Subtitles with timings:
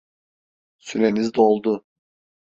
[0.77, 1.85] Süreniz doldu.